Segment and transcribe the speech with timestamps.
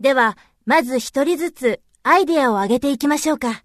[0.00, 3.64] では、まず一人ずつアイデアを挙げていきましょうか。